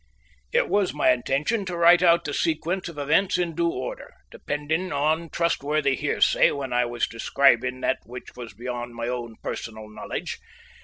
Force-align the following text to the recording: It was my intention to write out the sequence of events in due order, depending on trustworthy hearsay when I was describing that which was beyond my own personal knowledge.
It 0.51 0.67
was 0.67 0.95
my 0.95 1.11
intention 1.11 1.63
to 1.65 1.77
write 1.77 2.01
out 2.01 2.25
the 2.25 2.33
sequence 2.33 2.89
of 2.89 2.97
events 2.97 3.37
in 3.37 3.53
due 3.53 3.69
order, 3.69 4.15
depending 4.31 4.91
on 4.91 5.29
trustworthy 5.29 5.95
hearsay 5.95 6.49
when 6.49 6.73
I 6.73 6.85
was 6.85 7.05
describing 7.05 7.81
that 7.81 7.99
which 8.07 8.35
was 8.35 8.55
beyond 8.55 8.95
my 8.95 9.07
own 9.07 9.35
personal 9.43 9.87
knowledge. 9.89 10.39